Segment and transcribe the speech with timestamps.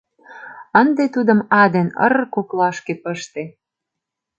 [0.81, 3.43] Ынде тудым а ден р коклашке пыште.